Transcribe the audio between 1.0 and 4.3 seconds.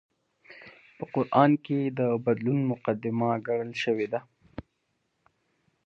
قران کې د بدلون مقدمه ګڼل شوې ده